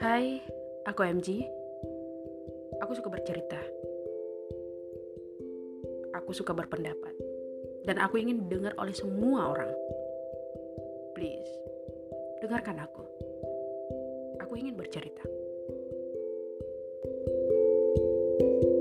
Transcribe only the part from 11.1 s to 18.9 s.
Please, dengarkan aku. Aku ingin bercerita. thank you